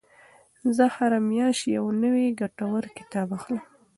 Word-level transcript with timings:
زه 0.75 0.85
هره 0.95 1.19
میاشت 1.29 1.63
یو 1.75 1.85
نوی 2.03 2.25
ګټور 2.41 2.83
کتاب 2.97 3.27
اخلم. 3.37 3.65